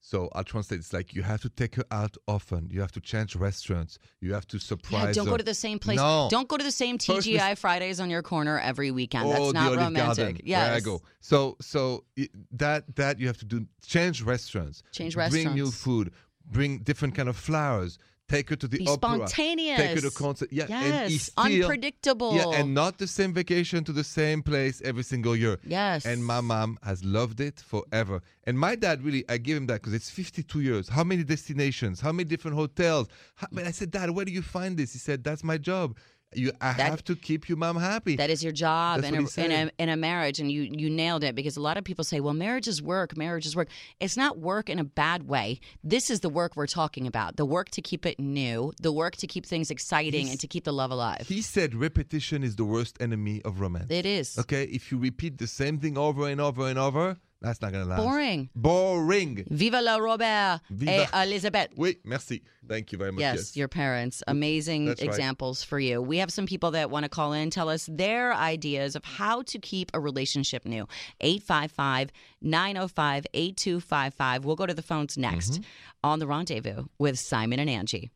[0.00, 0.80] so I'll translate.
[0.80, 2.68] It's like you have to take her out often.
[2.70, 3.98] You have to change restaurants.
[4.20, 5.32] You have to surprise yeah, don't her.
[5.32, 5.98] go to the same place.
[5.98, 6.28] No.
[6.30, 9.26] Don't go to the same TGI Fridays on your corner every weekend.
[9.26, 10.42] Oh, That's oh, not the romantic.
[10.44, 11.02] Where I go.
[11.20, 12.04] So so
[12.52, 13.66] that that you have to do.
[13.86, 14.82] Change restaurants.
[14.92, 15.44] Change restaurants.
[15.44, 16.12] Bring new food.
[16.46, 17.98] Bring different kind of flowers.
[18.30, 19.26] Take her to the Be opera.
[19.26, 19.78] spontaneous.
[19.80, 20.48] Take her to concert.
[20.52, 21.22] Yeah, and Yes.
[21.24, 22.32] still, Unpredictable.
[22.36, 25.58] Yeah, and not the same vacation to the same place every single year.
[25.66, 26.06] Yes.
[26.06, 28.22] And my mom has loved it forever.
[28.44, 30.88] And my dad really, I give him that because it's 52 years.
[30.88, 32.00] How many destinations?
[32.00, 33.08] How many different hotels?
[33.34, 34.92] How, but I said, Dad, where do you find this?
[34.92, 35.96] He said, That's my job.
[36.32, 38.14] You, I That- have to keep your mom happy.
[38.14, 41.24] That is your job in a, in, a, in a marriage, and you you nailed
[41.24, 43.16] it because a lot of people say, "Well, marriage is work.
[43.16, 45.58] Marriage is work." It's not work in a bad way.
[45.82, 49.16] This is the work we're talking about: the work to keep it new, the work
[49.16, 51.26] to keep things exciting, He's- and to keep the love alive.
[51.26, 53.90] he said repetition is the worst enemy of romance.
[53.90, 57.62] it is Okay, if you repeat the same thing over and over and over, that's
[57.62, 58.02] not gonna last.
[58.02, 58.50] boring.
[58.54, 59.44] Boring.
[59.50, 61.68] Viva la Robert Viva- et Elizabeth.
[61.76, 62.42] Oui, merci.
[62.68, 63.20] Thank you very much.
[63.20, 64.22] Yes, your parents.
[64.28, 65.08] Amazing That's right.
[65.08, 66.00] examples for you.
[66.02, 69.42] We have some people that want to call in, tell us their ideas of how
[69.42, 70.86] to keep a relationship new.
[71.20, 72.10] 855
[72.42, 74.44] 905 8255.
[74.44, 75.62] We'll go to the phones next Mm-hmm.
[76.04, 78.10] on The Rendezvous with Simon and Angie.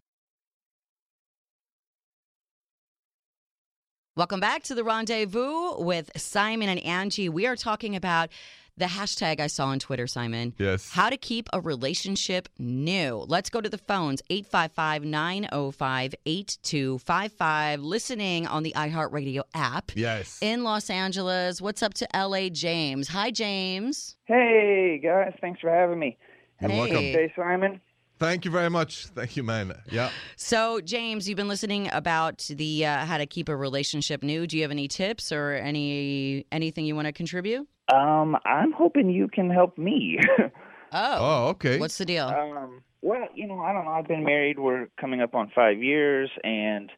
[4.16, 7.28] Welcome back to The Rendezvous with Simon and Angie.
[7.28, 8.28] We are talking about
[8.76, 10.52] the hashtag I saw on Twitter, Simon.
[10.58, 10.90] Yes.
[10.90, 13.24] How to keep a relationship new.
[13.28, 17.80] Let's go to the phones 855 905 8255.
[17.80, 20.38] Listening on the iHeartRadio app Yes.
[20.42, 21.60] in Los Angeles.
[21.60, 23.08] What's up to LA, James?
[23.08, 24.16] Hi, James.
[24.24, 26.16] Hey guys, thanks for having me.
[26.60, 26.78] You're Hey.
[26.78, 26.96] welcome.
[26.96, 27.80] Hey Simon.
[28.18, 29.06] Thank you very much.
[29.06, 29.74] Thank you, man.
[29.90, 30.10] Yeah.
[30.36, 34.46] So, James, you've been listening about the uh, how to keep a relationship new.
[34.46, 37.66] Do you have any tips or any anything you want to contribute?
[37.92, 40.18] Um, I'm hoping you can help me.
[40.96, 41.80] Oh, Oh, okay.
[41.80, 42.28] what's the deal?
[42.28, 43.90] um, well, you know, I don't know.
[43.90, 44.60] I've been married.
[44.60, 46.88] We're coming up on five years, and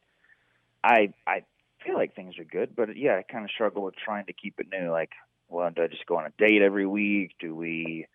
[0.85, 1.44] I I
[1.83, 4.61] feel like things are good, but yeah, I kind of struggle with trying to keep
[4.61, 4.90] it new.
[4.90, 5.12] Like,
[5.48, 7.37] well, do I just go on a date every week?
[7.40, 8.07] Do we?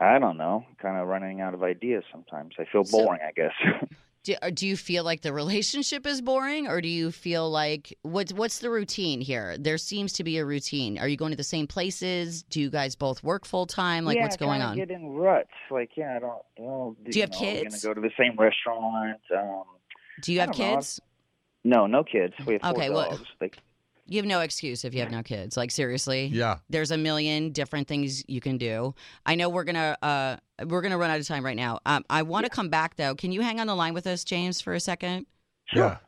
[0.00, 0.64] I don't know.
[0.80, 2.54] Kind of running out of ideas sometimes.
[2.58, 3.20] I feel So- boring.
[3.26, 3.52] I guess.
[4.24, 8.30] Do, do you feel like the relationship is boring, or do you feel like what's
[8.32, 9.56] what's the routine here?
[9.56, 10.98] There seems to be a routine.
[10.98, 12.42] Are you going to the same places?
[12.42, 14.04] Do you guys both work full time?
[14.04, 14.76] Like, yeah, what's going on?
[14.76, 15.48] Get in ruts.
[15.70, 16.42] Like, yeah, I don't.
[16.58, 17.82] You know, Do you have know, kids?
[17.84, 19.20] gonna go to the same restaurant.
[19.34, 19.62] Um,
[20.20, 20.74] Do you have don't know.
[20.74, 21.00] kids?
[21.64, 22.34] No, no kids.
[22.44, 23.24] We have four Okay, well- dogs.
[23.40, 23.50] They
[24.08, 25.56] You have no excuse if you have no kids.
[25.56, 26.26] Like seriously.
[26.26, 26.58] Yeah.
[26.70, 28.94] There's a million different things you can do.
[29.26, 31.78] I know we're gonna uh we're gonna run out of time right now.
[31.86, 33.14] Um, I want to come back though.
[33.14, 35.26] Can you hang on the line with us, James, for a second?
[35.74, 35.98] Yeah.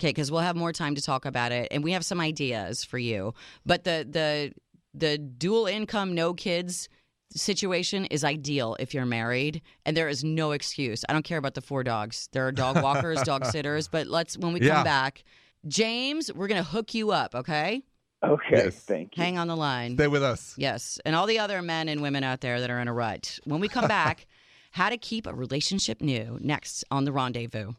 [0.00, 2.84] Okay, because we'll have more time to talk about it, and we have some ideas
[2.84, 3.34] for you.
[3.66, 4.52] But the the
[4.94, 6.88] the dual income, no kids
[7.34, 11.04] situation is ideal if you're married, and there is no excuse.
[11.08, 12.28] I don't care about the four dogs.
[12.32, 14.76] There are dog walkers, dog sitters, but let's when we Yeah.
[14.76, 15.24] come back,
[15.66, 17.34] James, we're gonna hook you up.
[17.34, 17.82] Okay,
[18.22, 18.76] Okay, Yes.
[18.84, 19.22] thank you.
[19.22, 19.94] hang on the line.
[19.94, 20.54] Stay with us.
[20.56, 23.38] Yes, and all the other men and women out there that are in a rut.
[23.44, 24.26] When we come back,
[24.72, 27.72] how to keep a relationship new next on the rendezvous.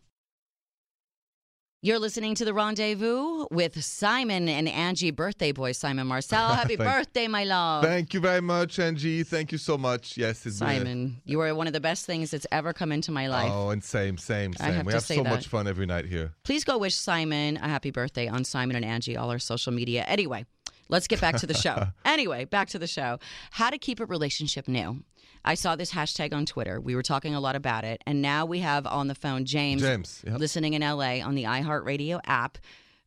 [1.82, 6.50] You're listening to the rendezvous with Simon and Angie, birthday boy Simon Marcel.
[6.54, 7.86] Happy birthday, my love.
[7.86, 9.24] Thank you very much, Angie.
[9.24, 10.18] Thank you so much.
[10.18, 13.28] Yes, it's Simon, you are one of the best things that's ever come into my
[13.28, 13.50] life.
[13.50, 14.74] Oh, and same, same, I same.
[14.74, 15.30] have we to have say so that.
[15.30, 16.34] much fun every night here.
[16.44, 20.04] Please go wish Simon a happy birthday on Simon and Angie, all our social media.
[20.06, 20.46] Anyway,
[20.89, 21.88] let's get back to the show.
[22.04, 23.20] anyway, back to the show.
[23.52, 25.02] How to keep a relationship new.
[25.45, 26.80] I saw this hashtag on Twitter.
[26.82, 28.02] We were talking a lot about it.
[28.06, 30.38] And now we have on the phone James, James, yep.
[30.39, 32.58] listening in LA on the iHeartRadio app.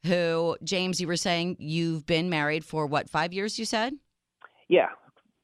[0.06, 3.94] Who, James, you were saying you've been married for what, five years, you said?
[4.68, 4.88] Yeah.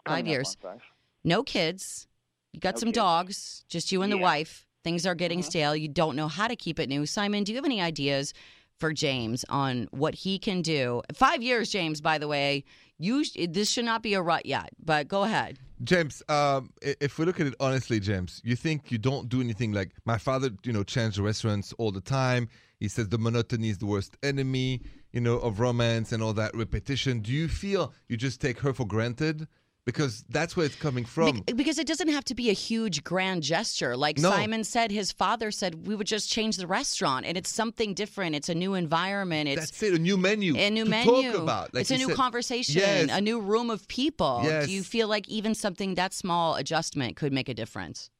[0.07, 0.57] Five years.
[0.64, 0.81] on five.
[1.24, 2.09] No kids.
[2.53, 2.96] You got No some kids.
[2.96, 4.66] dogs, just you and the wife.
[4.83, 5.51] Things are getting Uh-huh.
[5.51, 5.77] stale.
[5.77, 7.05] You don't know how to keep it new.
[7.07, 8.33] Simon, do you have any ideas
[8.79, 11.03] for James on what he can do?
[11.14, 12.64] Five years, James, by the way.
[12.96, 15.59] You sh- this should not be a rut yet, but go ahead.
[15.85, 19.73] James, um, if we look at it honestly, James, you think you don't do anything
[19.73, 22.49] like my father, you know, changed restaurants all the time.
[22.81, 26.55] He says the monotony is the worst enemy, you know, of romance and all that
[26.57, 27.21] repetition.
[27.21, 29.47] Do you feel you just take her for granted?
[29.88, 31.40] Because that's where it's coming from.
[31.40, 33.96] Bec- because it doesn't have to be a huge grand gesture.
[33.96, 34.29] Like No.
[34.31, 38.35] Simon said, his father said we would just change the restaurant, and it's something different.
[38.37, 39.48] It's a new environment.
[39.48, 40.55] It's that's it, a new menu.
[40.59, 41.33] a new to menu.
[41.33, 41.72] talk about.
[41.72, 42.16] Like it's a new said.
[42.16, 43.09] conversation, Yes.
[43.11, 44.42] a new room of people.
[44.44, 44.66] Yes.
[44.66, 48.11] Do you feel like even something that small adjustment could make a difference?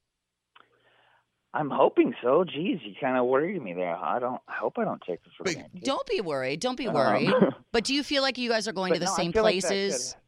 [1.53, 2.45] I'm hoping so.
[2.45, 3.95] Geez, you kind of worried me there.
[3.95, 4.41] I don't.
[4.49, 5.83] I hope I don't take this for granted.
[5.83, 6.61] Don't be worried.
[6.61, 7.31] Don't be Um, worried.
[7.73, 9.61] but do you feel like you guys are going to the no, same feel like
[9.61, 10.15] places?
[10.15, 10.23] could-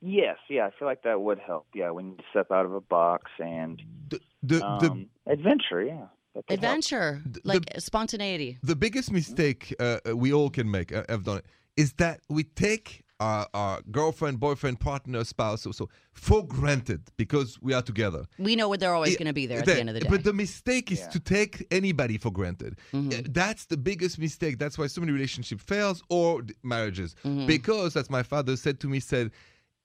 [0.00, 1.66] yes, yeah, I feel like that would help.
[1.74, 4.78] Yeah, we need to step out of a box and The, the, um,
[5.26, 5.82] the, adventure.
[5.82, 6.62] Yeah, that could help.
[6.62, 8.58] Adventure, The- like spontaneity.
[8.62, 12.20] the biggest mistake uh, uh, we all can make, uh, I've done it, is that
[12.28, 17.82] we take our, our girlfriend, boyfriend, partner, spouse, so, so for granted because we are
[17.82, 18.24] together.
[18.38, 20.08] We know they're always going to be there at that- the end of the day.
[20.08, 21.08] But the mistake is Yeah.
[21.10, 22.78] to take anybody for granted.
[22.94, 23.12] Mhm.
[23.12, 24.58] Uh, That's the biggest mistake.
[24.58, 27.14] That's why so many relationships fails or d- marriages.
[27.22, 27.46] Mhm.
[27.46, 29.32] Because as my father said to me, said,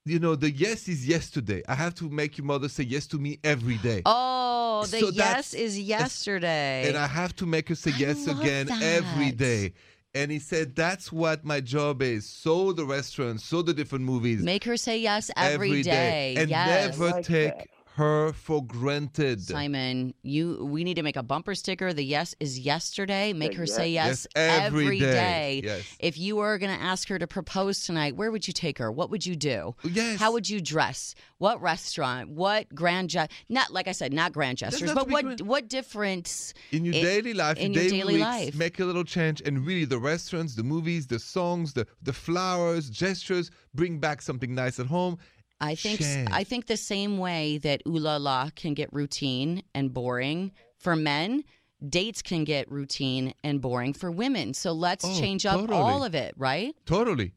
[0.05, 1.63] you know, the yes is yesterday.
[1.67, 4.03] I have to make your mother say yes to me every day.
[4.05, 6.87] oh, the So yes is yesterday.
[6.87, 9.37] and I have to make her say I yes again every that.
[9.37, 9.73] day.
[10.13, 12.25] And he said, that's what my job is.
[12.29, 14.41] So the restaurants, so the different movies.
[14.41, 16.35] Make her say yes every day.
[16.37, 16.97] And yes.
[16.97, 17.67] never Like take that.
[17.95, 19.41] Her for granted.
[19.41, 21.93] Simon, you we need to make a bumper sticker.
[21.93, 23.31] The yes is yesterday.
[23.33, 23.75] Make Say her yes.
[23.75, 25.11] say yes, Yes, every every day.
[25.11, 25.61] day.
[25.63, 25.95] Yes.
[25.99, 28.91] If you were going to ask her to propose tonight, where would you take her?
[28.91, 29.75] What would you do?
[29.83, 30.19] Yes.
[30.19, 31.15] How would you dress?
[31.37, 32.29] What restaurant?
[32.31, 35.41] What grand ge- not like I said, not grand gestures, but what grand.
[35.41, 38.55] what difference in your in- daily life, in your your daily, daily weeks, life.
[38.55, 42.89] make a little change, and really the restaurants, the movies, the songs, the the flowers,
[42.89, 45.17] gestures, bring back something nice at home.
[45.59, 46.29] I think Change.
[46.31, 50.95] I think the same way that ooh la la can get routine and boring for
[50.95, 51.43] men,
[51.87, 54.53] dates can get routine and boring for women.
[54.53, 55.79] So let's Oh, change up totally.
[55.79, 56.75] all of it, right?
[56.85, 57.31] Totally,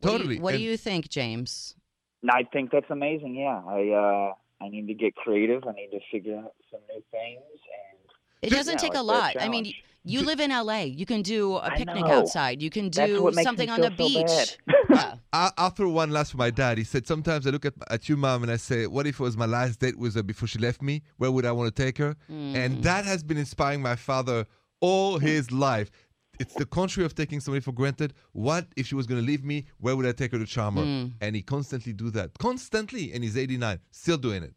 [0.00, 0.40] What do you- totally.
[0.40, 1.74] What do you think, James?
[2.30, 3.34] I think that's amazing.
[3.34, 5.64] Yeah, I uh, I need to get creative.
[5.66, 7.98] I need to figure out some new things and.
[8.42, 9.34] It doesn't Yeah, take a lot.
[9.34, 9.84] that I mean, challenge.
[10.04, 10.80] You live in LA.
[10.80, 12.60] You can do a picnic outside.
[12.60, 14.58] You can do something on the feel so beach.
[14.90, 15.14] yeah.
[15.32, 16.78] I, I'll throw one last for my dad.
[16.78, 19.22] He said, Sometimes I look at, at you, mom, and I say, What if it
[19.22, 21.02] was my last date with her before she left me?
[21.16, 22.16] Where would I want to take her?
[22.30, 22.54] Mm.
[22.54, 24.46] And that has been inspiring my father
[24.80, 25.90] all his life.
[26.40, 28.14] It's the contrary of taking somebody for granted.
[28.32, 29.66] What if she was going to leave me?
[29.78, 30.82] Where would I take her to charm her?
[30.82, 31.12] Mm.
[31.20, 32.36] And he constantly do that.
[32.38, 33.12] Constantly.
[33.12, 34.54] And he's 89, still doing it.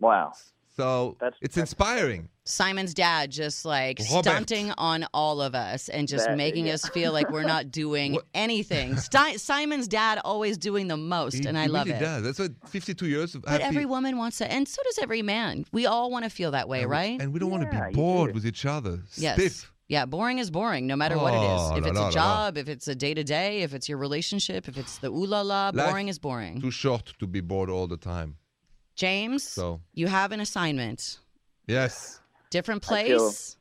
[0.00, 0.32] Wow.
[0.80, 2.28] So That's- it's that's inspiring.
[2.44, 4.28] Simon's dad just like Robert.
[4.28, 6.74] stunting on all of us and just That- making yeah.
[6.74, 8.96] us feel like we're not doing anything.
[8.96, 12.00] Sti- Simon's dad always doing the most, He, and I he love really it.
[12.00, 12.22] does.
[12.24, 15.22] That's what 52 years of But happy- every woman wants to, and so does every
[15.22, 15.64] man.
[15.70, 17.20] We all want to feel that way, and we- right?
[17.20, 19.00] And we don't want to be bored with each other.
[19.16, 19.34] Yes.
[19.36, 19.72] Stiff.
[19.88, 21.74] Yeah, boring is boring, no matter what it Oh.
[21.76, 22.10] If la, it's la, la, a la.
[22.10, 25.26] job, if it's a day to day, if it's your relationship, if it's the ooh
[25.26, 26.60] la la, Life- boring is boring.
[26.60, 28.36] Too short to be bored all the time.
[29.00, 31.20] James, So, you have an assignment.
[31.66, 32.20] yes.
[32.50, 33.56] Different place,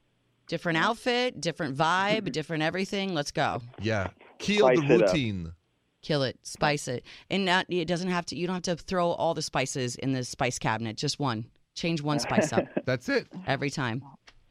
[0.47, 2.31] different outfit, different vibe, mm-hmm.
[2.31, 3.13] different everything.
[3.13, 3.61] Let's go.
[3.79, 4.09] Yeah.
[4.39, 5.53] Kill the Spice it routine.
[6.01, 8.35] Kill it, spice it, and not, it doesn't have to.
[8.35, 10.97] You don't have to throw all the spices in the spice cabinet.
[10.97, 11.45] Just one.
[11.73, 13.27] Change one spice up That's it.
[13.47, 14.03] every time.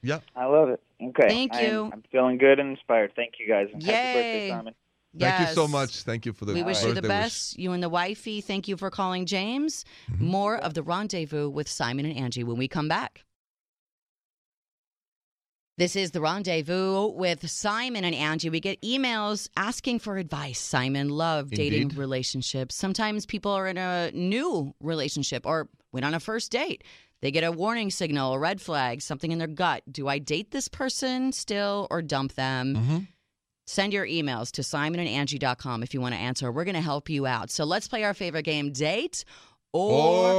[0.02, 0.22] Yep.
[0.36, 0.80] I love it.
[1.02, 1.28] Okay.
[1.28, 1.90] Thank I am- you.
[1.92, 3.12] I'm feeling good and inspired.
[3.14, 3.66] Thank you guys.
[3.74, 4.72] And Happy birthday, Yay.
[5.16, 5.36] Simon.
[5.36, 6.02] Thank you so much.
[6.02, 7.24] Thank you for the We wish you the birthday wish.
[7.24, 7.58] best.
[7.58, 8.40] You and the wifey.
[8.40, 9.84] Thank you for calling James.
[10.18, 13.24] More of the rendezvous with Simon and Angie when we come back.
[15.78, 18.50] This is the rendezvous with Simon and Angie.
[18.50, 20.58] We get emails asking for advice.
[20.58, 21.98] Simon, love, dating, Indeed.
[21.98, 22.74] relationships.
[22.74, 26.82] Sometimes people are in a new relationship or went on a first date.
[27.20, 29.82] They get a warning signal, a red flag, something in their gut.
[29.90, 32.74] Do I date this person still or dump them?
[32.76, 33.08] Mhm.
[33.68, 36.50] Send your emails to simonandangie.com if you want to answer.
[36.50, 37.50] We're going to help you out.
[37.50, 39.26] So let's play our favorite game date
[39.72, 39.92] or,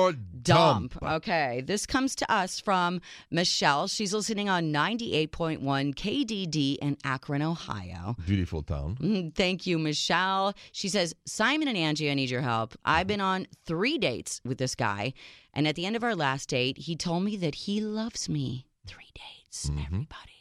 [0.08, 1.00] Or dump.
[1.00, 1.04] dump.
[1.04, 1.62] Okay.
[1.64, 3.86] This comes to us from Michelle.
[3.88, 5.60] She's listening on 98.1
[5.94, 8.16] KDD in Akron, Ohio.
[8.26, 8.98] Beautiful town.
[9.00, 10.56] Mm, Thank you, Michelle.
[10.72, 12.76] She says, Simon and Angie, I need your help.
[12.84, 15.14] I've been on three dates with this guy.
[15.54, 18.66] And at the end of our last date, he told me that he loves me.
[18.88, 20.39] Three dates, everybody.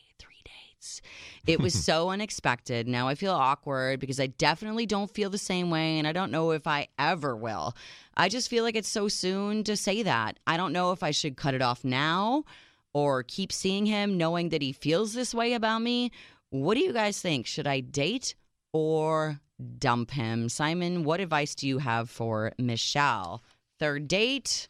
[1.47, 2.87] It was so unexpected.
[2.87, 6.33] Now I feel awkward because I definitely don't feel the same way, and I don't
[6.33, 7.75] know if I ever will.
[8.17, 10.39] I just feel like it's so soon to say that.
[10.47, 12.45] I don't know if I should cut it off now
[12.93, 16.11] or keep seeing him knowing that he feels this way about me.
[16.51, 17.47] What do you guys think?
[17.47, 18.35] Should I date
[18.73, 19.41] or
[19.79, 20.49] dump him?
[20.49, 23.43] Simon, what advice do you have for Michelle?
[23.79, 24.69] Third date,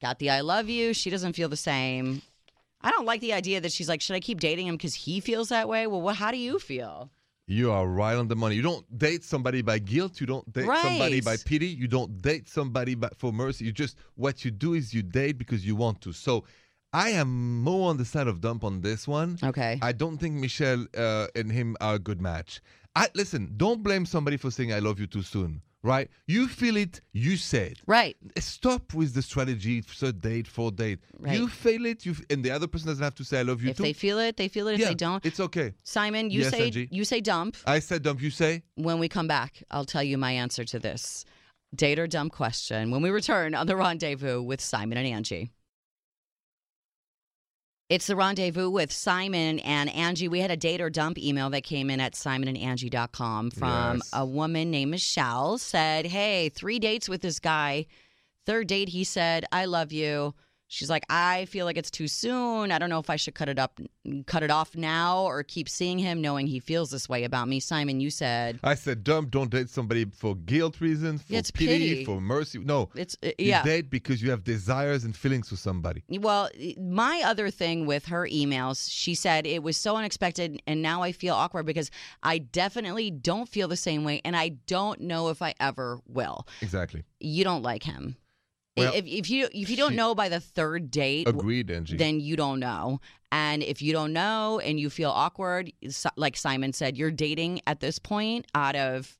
[0.00, 0.94] got the I love you.
[0.94, 2.22] She doesn't feel the same.
[2.80, 5.20] I don't like the idea that she's like, should I keep dating him because he
[5.20, 5.86] feels that way?
[5.86, 7.10] Well, what, how do you feel?
[7.46, 8.56] You are right on the money.
[8.56, 10.20] You don't date somebody by guilt.
[10.20, 11.66] You don't date somebody by pity.
[11.66, 13.64] You don't date somebody by, for mercy.
[13.64, 16.12] You just what you do is you date because you want to.
[16.12, 16.44] So,
[16.92, 19.38] I am more on the side of dump on this one.
[19.42, 19.78] Okay.
[19.80, 22.60] I don't think Michelle uh, and him are a good match.
[22.94, 23.54] I listen.
[23.56, 25.62] Don't blame somebody for saying "I love you" too soon.
[25.84, 26.10] Right?
[26.26, 27.00] You feel it.
[27.12, 27.78] You say it.
[27.86, 28.16] right.
[28.38, 29.80] Stop with the strategy.
[29.80, 30.98] Third date, fourth date.
[31.18, 31.38] Right.
[31.38, 32.04] You feel it.
[32.04, 33.84] You and the other person doesn't have to say "I love you" If too.
[33.84, 34.74] they feel it, they feel it.
[34.74, 35.74] If yeah, they don't, it's okay.
[35.84, 36.88] Simon, you Yes, say Angie.
[36.90, 37.56] you say dump.
[37.66, 38.20] I said dump.
[38.20, 38.62] You say.
[38.74, 41.24] When we come back, I'll tell you my answer to this
[41.74, 45.50] date or dump question when we return on the rendezvous with Simon and Angie.
[47.88, 50.28] It's the rendezvous with Simon and Angie.
[50.28, 54.10] We had a date or dump email that came in at simonandangie.com from Yes.
[54.12, 55.56] a woman named Michelle.
[55.56, 57.86] Said, Hey, three dates with this guy.
[58.44, 60.34] Third date, he said, I love you.
[60.70, 62.70] She's like, I feel like it's too soon.
[62.70, 63.80] I don't know if I should cut it up,
[64.26, 67.58] cut it off now, or keep seeing him, knowing he feels this way about me.
[67.58, 69.28] Simon, you said I said dumb.
[69.28, 72.04] Don't date somebody for guilt reasons, for it's pity, pity.
[72.04, 72.58] for mercy.
[72.58, 73.62] No, it's uh, you yeah.
[73.62, 76.04] date because you have desires and feelings for somebody.
[76.08, 81.02] Well, my other thing with her emails, she said it was so unexpected, and now
[81.02, 81.90] I feel awkward because
[82.22, 86.46] I definitely don't feel the same way, and I don't know if I ever will.
[86.60, 87.04] Exactly.
[87.20, 88.16] You don't like him.
[88.78, 91.96] Well, if, if you if you don't know by the third date, Agreed, Angie.
[91.96, 93.00] then you don't know.
[93.30, 95.70] And if you don't know and you feel awkward,
[96.16, 99.18] like Simon said, you're dating at this point out of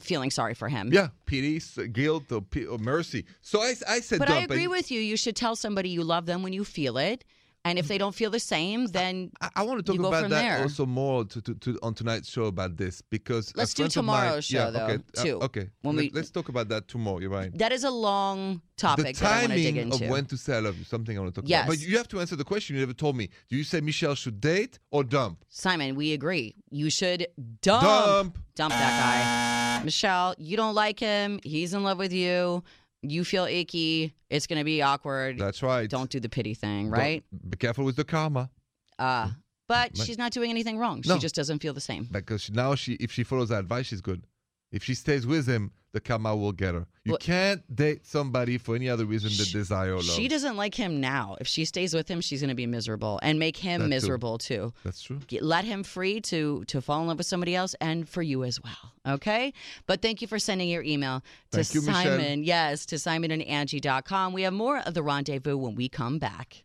[0.00, 0.90] feeling sorry for him.
[0.92, 1.60] yeah, pity,
[1.92, 3.26] guilt, uh, or, uh, mercy.
[3.42, 4.30] So I, I said But.
[4.30, 5.00] I agree with you.
[5.00, 7.24] You should tell somebody you love them when you feel it.
[7.66, 10.28] And if they don't feel the same, then I, I want to talk about that
[10.30, 10.62] there.
[10.62, 14.58] also more to, to, to on tonight's show about this because Let's do tomorrow's show,
[14.58, 17.18] yeah, though, okay, uh, too, okay, when Let, we- us talk about that tomorrow.
[17.18, 17.50] You're right.
[17.58, 20.04] that is a long the topic that I dig timing into.
[20.04, 21.64] of when to say I love you, something I want to talk Yes.
[21.64, 21.72] about.
[21.72, 23.30] But you have to answer the question you never told me.
[23.48, 25.44] Do you say Michelle should date or dump?
[25.48, 26.54] Simon, we agree.
[26.70, 27.26] You should
[27.62, 27.82] dump.
[27.82, 28.38] Dump.
[28.54, 29.84] Dump that guy.
[29.84, 31.40] Michelle, you don't like him.
[31.42, 32.62] He's in love with you.
[33.02, 34.14] You feel icky.
[34.30, 35.38] It's going to be awkward.
[35.38, 35.88] That's right.
[35.88, 37.24] Don't do the pity thing, Don't- right?
[37.48, 38.50] Be careful with the karma.
[38.98, 39.30] Uh,
[39.68, 41.02] but she's not doing anything wrong.
[41.02, 41.18] She No.
[41.18, 42.08] just doesn't feel the same.
[42.10, 44.24] Because now she, if she follows that advice, she's good.
[44.72, 46.86] If she stays with him, the karma will get her.
[47.04, 50.04] You Well- can't date somebody for any other reason than desire or love.
[50.16, 51.36] She doesn't like him now.
[51.40, 54.36] If she stays with him, she's going to be miserable and make him That miserable
[54.36, 54.74] too.
[54.84, 55.20] That's true.
[55.40, 58.60] Let him free to to fall in love with somebody else and for you as
[58.62, 58.92] well.
[59.14, 59.54] Okay?
[59.86, 61.80] But thank you for sending your email to Thank you.
[61.80, 62.44] Simon.
[62.44, 64.32] Yes, to simonandangie.com.
[64.34, 66.64] We have more of the rendezvous when we come back.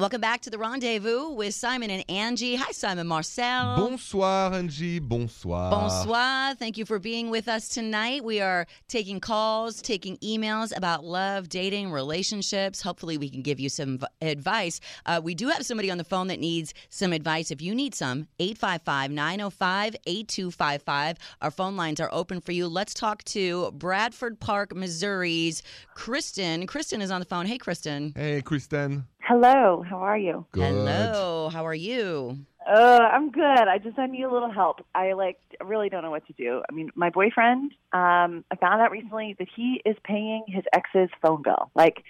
[0.00, 2.56] Welcome back to the rendezvous with Simon and Angie.
[2.56, 3.76] Hi, Simon Marcel.
[3.76, 4.98] Bonsoir, Angie.
[4.98, 5.70] Bonsoir.
[5.70, 6.54] Bonsoir.
[6.54, 8.24] Thank you for being with us tonight.
[8.24, 12.80] We are taking calls, taking emails about love, dating, relationships.
[12.80, 14.80] Hopefully, we can give you some v- advice.
[15.04, 17.50] Uh, we do have somebody on the phone that needs some advice.
[17.50, 21.18] If you need some, 855 905 8255.
[21.42, 22.68] Our phone lines are open for you.
[22.68, 26.66] Let's talk to Bradford Park, Missouri's Kristen.
[26.66, 27.44] Kristen is on the phone.
[27.44, 28.14] Hey, Kristen.
[28.16, 29.04] Hey, Kristen.
[29.30, 30.44] Hello, how are you?
[30.50, 30.64] Good.
[30.64, 31.50] Hello.
[31.52, 32.46] How are you?
[32.68, 32.74] Uh,
[33.12, 33.44] I'm good.
[33.68, 34.84] I just I need a little help.
[34.92, 36.62] I like really don't know what to do.
[36.68, 41.10] I mean, my boyfriend, um, I found out recently that he is paying his ex's
[41.22, 41.70] phone bill.
[41.76, 42.02] Like,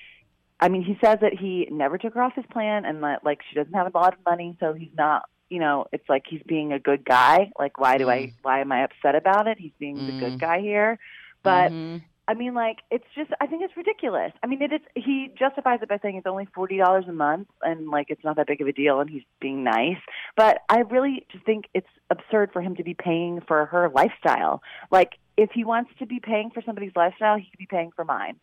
[0.60, 3.40] I mean, he says that he never took her off his plan, and that like
[3.50, 5.24] she doesn't have a lot of money, so he's not.
[5.50, 7.50] You know, it's like he's being a good guy.
[7.58, 8.32] Like, why do I?
[8.42, 9.58] Why am I upset about it?
[9.58, 10.98] He's being the good guy here,
[11.44, 12.02] but Mhm.
[12.30, 14.30] I mean, like, it's just, I think it's ridiculous.
[14.40, 17.88] I mean, it is, he justifies it by saying it's only $40 a month and,
[17.88, 19.98] like, it's not that big of a deal and he's being nice.
[20.36, 24.62] But I really just think it's absurd for him to be paying for her lifestyle.
[24.92, 28.04] Like, if he wants to be paying for somebody's lifestyle, he could be paying for
[28.04, 28.36] mine.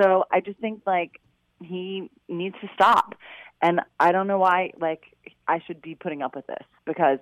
[0.00, 1.20] So I just think, like,
[1.60, 3.14] he needs to stop.
[3.60, 5.02] And I don't know why, like,
[5.46, 7.18] I should be putting up with this because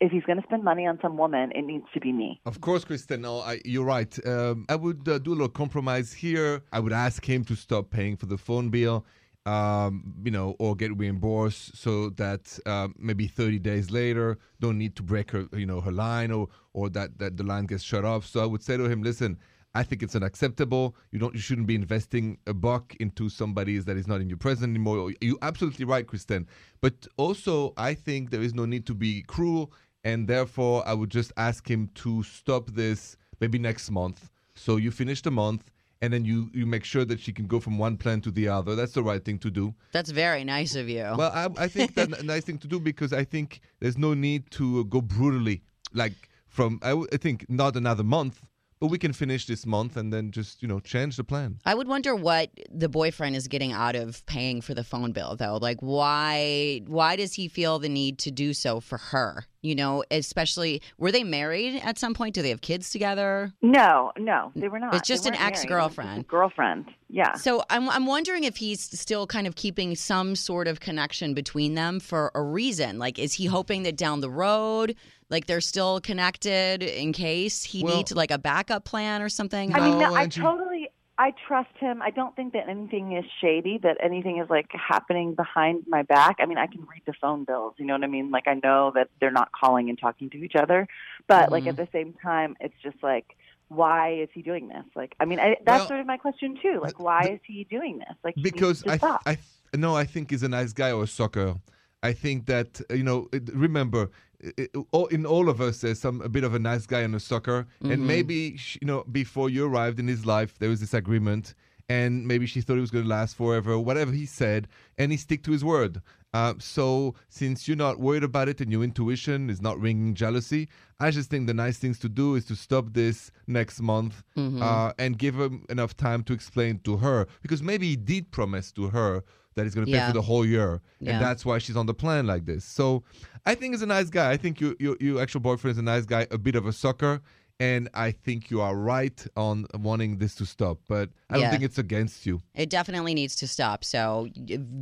[0.00, 2.40] if he's going to spend money on some woman, it needs to be me.
[2.46, 3.22] Of course, Kristen.
[3.22, 4.26] No, I, you're right.
[4.26, 6.62] Um, I would uh, do a little compromise here.
[6.72, 9.06] I would ask him to stop paying for the phone bill,
[9.46, 14.96] um, you know, or get reimbursed so that um, maybe 30 days later, don't need
[14.96, 18.04] to break her, you know, her line or or that that the line gets shut
[18.04, 18.26] off.
[18.26, 19.38] So I would say to him, listen.
[19.74, 20.96] I think it's unacceptable.
[21.10, 21.34] You don't.
[21.34, 25.12] You shouldn't be investing a buck into somebody that is not in your presence anymore.
[25.20, 26.46] You're absolutely right, Kristen.
[26.80, 29.72] But also, I think there is no need to be cruel
[30.04, 34.30] and therefore I would just ask him to stop this maybe next month.
[34.54, 37.58] So you finish the month, and then you you make sure that she can go
[37.58, 38.76] from one plan to the other.
[38.76, 39.74] That's the right thing to do.
[39.92, 41.02] That's very nice of you.
[41.16, 44.14] Well, I, I think that's a nice thing to do because I think there's no
[44.14, 45.62] need to go brutally.
[45.92, 48.42] Like from I think not another month,
[48.80, 51.58] but we can finish this month and then just you know change the plan.
[51.64, 55.36] I would wonder what the boyfriend is getting out of paying for the phone bill
[55.36, 55.58] though.
[55.60, 59.46] Like why why does he feel the need to do so for her?
[59.64, 62.34] You know, especially were they married at some point?
[62.34, 63.50] Do they have kids together?
[63.62, 64.94] No, no, they were not.
[64.94, 65.52] It's just an weren't married.
[65.54, 66.28] It was just a ex-girlfriend.
[66.28, 67.32] Girlfriend, yeah.
[67.34, 71.74] So I'm I'm wondering if he's still kind of keeping some sort of connection between
[71.74, 72.98] them for a reason.
[72.98, 74.96] Like is he hoping that down the road
[75.30, 79.74] like they're still connected in case he Well- needs like a backup plan or something?
[79.74, 82.02] I mean, No, no, I totally, I trust him.
[82.02, 86.36] I don't think that anything is shady, that anything is like happening behind my back.
[86.40, 87.74] I mean, I can read the phone bills.
[87.78, 88.30] You know what I mean?
[88.30, 90.88] Like I know that they're not calling and talking to each other,
[91.28, 91.70] but like Mm-hmm.
[91.70, 93.36] at the same time, it's just like.
[93.68, 94.84] Why is he doing this?
[94.94, 96.80] Like, I mean, I, that's Well, sort of my question too.
[96.82, 98.14] Like, why is he doing this?
[98.22, 99.12] Like, because I, th-.
[99.24, 101.56] I th- no, I think he's a nice guy or a sucker.
[102.02, 103.28] I think that you know.
[103.54, 104.10] Remember,
[104.58, 107.14] i- i- in all of us, there's some a bit of a nice guy and
[107.14, 110.94] a sucker, and maybe you know before you arrived in his life, there was this
[110.94, 111.54] agreement,
[111.88, 113.78] and maybe she thought it was going to last forever.
[113.78, 116.00] Whatever he said, and he stick to his word.
[116.32, 120.68] Uh, so since you're not worried about it and your intuition is not ringing jealousy,
[120.98, 124.24] I just think the nice things to do is to stop this next month
[124.60, 128.72] uh, and give him enough time to explain to her because maybe he did promise
[128.72, 129.22] to her
[129.54, 130.08] that he's going to pay Yeah.
[130.08, 131.12] for the whole year, Yeah.
[131.12, 132.64] and that's why she's on the plan like this.
[132.64, 133.02] So
[133.46, 134.30] I think he's a nice guy.
[134.32, 136.72] I think you, you, your actual boyfriend is a nice guy, a bit of a
[136.72, 137.20] sucker.
[137.60, 141.42] And I think you are right on wanting this to stop, but I Yeah.
[141.42, 142.42] don't think it's against you.
[142.56, 143.84] It definitely needs to stop.
[143.84, 144.28] So,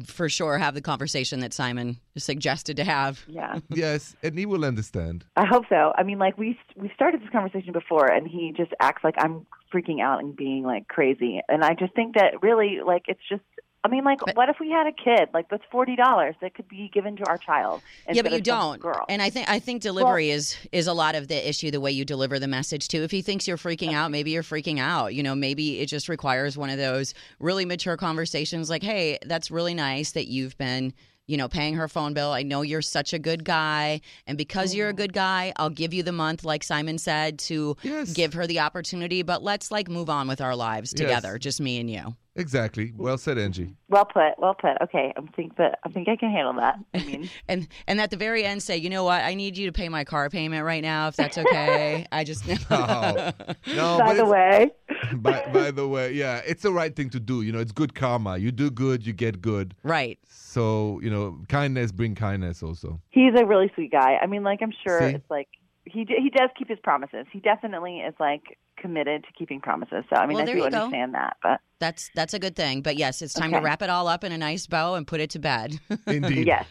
[0.07, 3.25] for sure, have the conversation that Simon suggested to have.
[3.29, 3.59] yeah.
[3.69, 5.27] yes, and he will understand.
[5.37, 5.93] I hope so.
[5.99, 9.45] I mean, like we we started this conversation before, and he just acts like I'm
[9.71, 11.41] freaking out and being like crazy.
[11.51, 13.43] And I just think that really, like, it's just.
[13.85, 15.29] I mean, like, what if we had a kid?
[15.35, 17.83] Like, that's forty dollars that could be given to our child.
[18.11, 18.81] yeah, but you don't.
[18.81, 19.05] Girl.
[19.09, 21.71] And I think I think delivery is is a lot of the issue.
[21.73, 23.03] The way you deliver the message too.
[23.03, 25.15] If he thinks you're freaking out, maybe you're freaking out.
[25.15, 28.71] You know, maybe it just requires one of those really mature conversations.
[28.71, 30.95] Like, hey, that's really nice that you've been.
[31.27, 32.33] You know, paying her phone bill.
[32.33, 34.01] I know you're such a good guy.
[34.27, 34.97] And because you're a mm-hmm.
[34.99, 38.13] good guy, I'll give you the month, like Simon said, to Yes.
[38.13, 39.23] give her the opportunity.
[39.23, 41.01] But let's like move on with our lives Yes.
[41.01, 42.17] together, just me and you.
[42.35, 42.93] Exactly.
[42.97, 43.67] Well said, Angi.
[43.67, 43.73] Mm-hmm.
[43.91, 44.39] well put.
[44.39, 44.81] Well put.
[44.83, 46.77] Okay, I think that I think I can handle that.
[46.95, 49.23] I mean, And and at the very end, say, you know what?
[49.23, 52.07] I need you to pay my car payment right now, if that's okay.
[52.13, 53.33] I just Oh,
[53.67, 54.71] no, by but the way,
[55.17, 57.43] by, by the way, yeah, it's the right thing to do.
[57.43, 58.39] You know, it's good karma.
[58.39, 59.75] You do good, you get good.
[59.83, 60.19] right.
[60.29, 63.01] So, you know, kindness bring kindness also.
[63.09, 64.19] he's a really sweet guy.
[64.23, 65.15] I mean, like, I'm sure See?
[65.17, 65.49] it's like
[65.85, 67.27] he d- he does keep his promises.
[67.33, 70.05] He definitely is like committed to keeping promises.
[70.11, 70.77] So I mean, Well, I there do you go.
[70.77, 72.83] understand that, but That's that's a good thing.
[72.83, 75.21] But yes, it's time to wrap it all up in a nice bow and put
[75.21, 75.79] it to bed.
[76.07, 76.47] Indeed.
[76.47, 76.67] yes.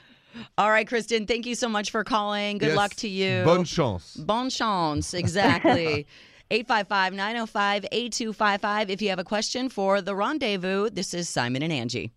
[0.57, 2.57] all right, Kristen, thank you so much for calling.
[2.57, 2.77] Good Yes.
[2.77, 3.43] luck to you.
[3.43, 4.15] Bonne chance.
[4.15, 6.07] Bon chance, exactly.
[6.49, 8.89] 855 905 8255.
[8.89, 12.11] If you have a question for the rendezvous, this is Simon and Angi.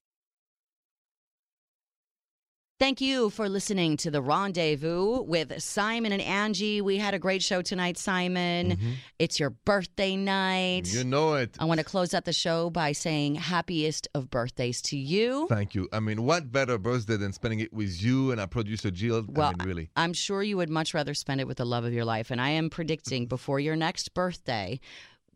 [2.84, 6.82] Thank you for listening to the Rendezvous with Simon and Angi.
[6.82, 8.76] We had a great show tonight, Simon.
[9.18, 10.82] It's your birthday night.
[10.82, 10.98] Mm-hmm.
[10.98, 11.56] You know it.
[11.58, 15.46] I want to close out the show by saying happiest of birthdays to you.
[15.48, 15.88] Thank you.
[15.94, 19.24] I mean, what better birthday than spending it with you and our producer Jill?
[19.28, 19.90] Well, I mean, really.
[19.96, 22.30] I'm sure you would much rather spend it with the love of your life.
[22.30, 22.74] And I am Mm-hmm.
[22.74, 24.78] predicting before your next birthday,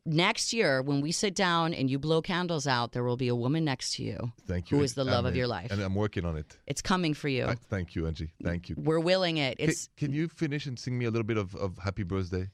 [0.06, 3.34] next year, when we sit down and you blow candles out, there will be a
[3.34, 4.78] woman next to you Thank you.
[4.78, 5.70] who is the I love of your life.
[5.70, 6.56] And I'm working on it.
[6.66, 7.44] It's coming for you.
[7.44, 8.30] Uh, Thank you, Angi.
[8.42, 8.76] Thank you.
[8.78, 9.56] We're willing it.
[9.58, 12.48] It's Can, you finish and sing me a little bit of, of Happy Birthday?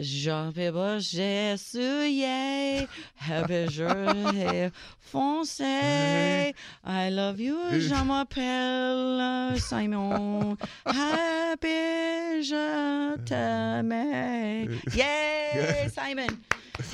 [0.00, 6.52] Jean Pébrochet souillé, happy journée foncé.
[6.84, 10.58] I love you, je m'appelle Simon.
[10.86, 13.92] Happy je t'aime.
[14.94, 16.36] Yay, Simon.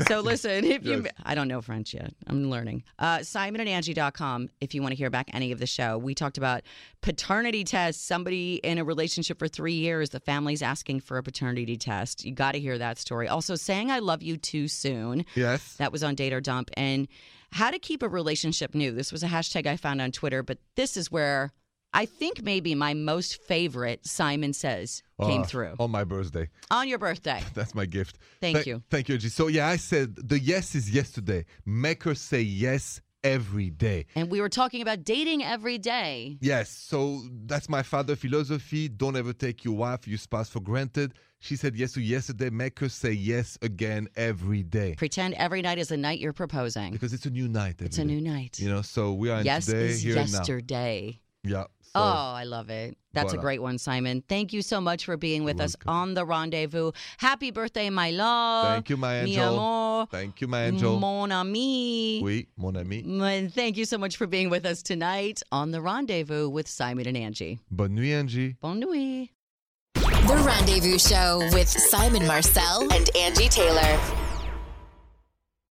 [0.07, 1.13] So listen, if you Yes.
[1.25, 2.15] I don't know French yet.
[2.27, 2.85] I'm learning.
[2.99, 5.99] Uh simonandangie.com if you want to hear back any of the show.
[5.99, 6.63] We talked about
[7.01, 8.03] paternity tests.
[8.03, 12.25] Somebody in a relationship for 3 years, the family's asking for a paternity test.
[12.25, 13.29] You got to hear that story.
[13.29, 15.25] Also saying I love you too soon.
[15.35, 15.75] Yes.
[15.77, 17.09] That was on Date or Dump and
[17.53, 18.93] how to keep a relationship new.
[18.93, 21.53] This was a hashtag I found on Twitter, but this is where
[21.95, 26.49] I think maybe my most favorite Simon says came Uh, through On my birthday.
[26.71, 27.41] on your birthday.
[27.55, 28.19] That's my gift.
[28.41, 28.83] Thank Tha- you.
[28.91, 29.31] Thank you, Angi.
[29.31, 31.45] So, yeah, I said the yes is yesterday.
[31.67, 34.07] Make her say yes every day.
[34.17, 36.39] And we were talking about dating every day.
[36.41, 38.89] Yes, so that's my father philosophy.
[38.89, 41.13] Don't ever take your wife, your spouse for granted.
[41.39, 42.51] She said yes to yesterday.
[42.51, 44.95] Make her say yes again every day.
[44.97, 46.91] Pretend every night is the night you're proposing.
[46.93, 47.77] Because it's a new night.
[47.81, 48.59] It's a every new night.
[48.59, 51.21] You know, so we are in yes today, is here and yesterday.
[51.45, 51.51] now.
[51.51, 51.65] Yeah.
[51.95, 52.97] Oh, I love it.
[53.13, 54.23] That's a great one, Simon.
[54.27, 56.01] Thank you so much for being with us welcome.
[56.01, 56.93] on the rendezvous.
[57.19, 58.67] Happy birthday, my love.
[58.67, 59.55] Thank you, my Mi angel.
[59.61, 60.07] amor.
[60.07, 60.99] Thank you, my angel.
[60.99, 62.21] Mon ami.
[62.23, 63.05] Oui, mon ami.
[63.05, 67.07] And thank you so much for being with us tonight on the rendezvous with Simon
[67.07, 67.59] and Angi.
[67.71, 68.57] Bonne nuit, Angi.
[68.61, 69.29] Bon nuit.
[69.95, 74.22] The Rendezvous Show with Simon Marcel and Angi Taylor.